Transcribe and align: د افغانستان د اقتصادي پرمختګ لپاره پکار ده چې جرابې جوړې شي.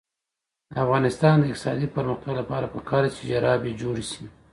د 0.71 0.73
افغانستان 0.85 1.35
د 1.39 1.43
اقتصادي 1.51 1.87
پرمختګ 1.95 2.33
لپاره 2.41 2.71
پکار 2.75 3.01
ده 3.05 3.09
چې 3.15 3.23
جرابې 3.31 3.77
جوړې 3.81 4.05
شي. 4.11 4.23